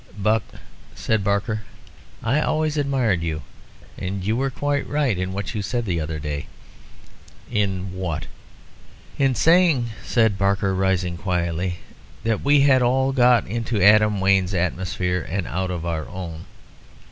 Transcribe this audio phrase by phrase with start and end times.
[0.17, 0.41] "Buck,"
[0.95, 1.61] said Barker,
[2.23, 3.43] "I always admired you.
[3.99, 6.47] And you were quite right in what you said the other day."
[7.51, 8.25] "In what?"
[9.19, 11.81] "In saying," said Barker, rising quietly,
[12.23, 16.45] "that we had all got into Adam Wayne's atmosphere and out of our own.